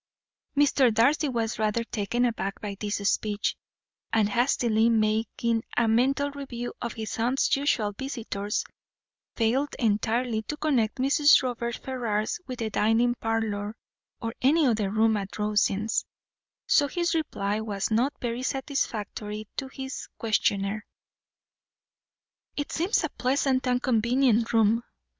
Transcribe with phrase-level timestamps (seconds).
[0.57, 0.91] Mr.
[0.91, 3.55] Darcy was rather taken aback by this speech,
[4.11, 8.65] and hastily making a mental review of his aunt's usual visitors,
[9.35, 11.43] failed entirely to connect Mrs.
[11.43, 13.75] Robert Ferrars with the dining parlour,
[14.19, 16.03] or any other room at Rosings;
[16.65, 20.83] so his reply was not very satisfactory to his questioner.
[22.57, 24.81] "It seems a pleasant and convenient room.